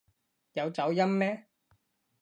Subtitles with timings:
[0.53, 1.45] 有走音咩？